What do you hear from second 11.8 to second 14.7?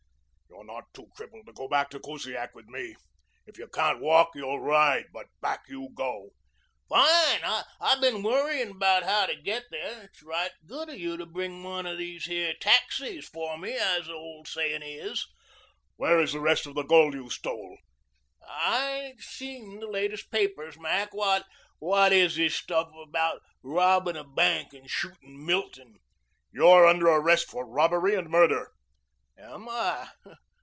of these here taxis for me, as the old